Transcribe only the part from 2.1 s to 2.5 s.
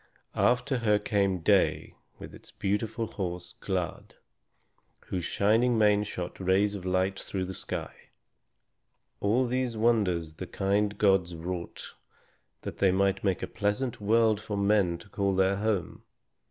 with his